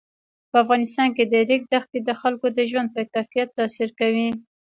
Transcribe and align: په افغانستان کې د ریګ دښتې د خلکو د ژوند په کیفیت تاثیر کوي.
په 0.49 0.57
افغانستان 0.63 1.09
کې 1.15 1.23
د 1.31 1.33
ریګ 1.49 1.63
دښتې 1.73 1.99
د 2.05 2.09
خلکو 2.21 2.47
د 2.57 2.59
ژوند 2.69 2.87
په 2.95 3.01
کیفیت 3.13 3.49
تاثیر 3.59 3.89
کوي. 3.99 4.29